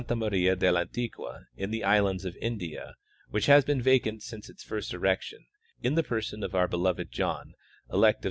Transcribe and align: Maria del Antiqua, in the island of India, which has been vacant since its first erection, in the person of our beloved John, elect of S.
Maria 0.15 0.55
del 0.55 0.77
Antiqua, 0.79 1.45
in 1.55 1.69
the 1.69 1.83
island 1.83 2.25
of 2.25 2.35
India, 2.41 2.95
which 3.29 3.45
has 3.45 3.63
been 3.63 3.79
vacant 3.79 4.23
since 4.23 4.49
its 4.49 4.63
first 4.63 4.95
erection, 4.95 5.45
in 5.83 5.93
the 5.93 6.01
person 6.01 6.41
of 6.43 6.55
our 6.55 6.67
beloved 6.67 7.11
John, 7.11 7.53
elect 7.93 8.15
of 8.17 8.19
S. 8.19 8.19